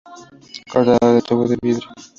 [0.71, 1.87] Cortadora de tubo de vidrio.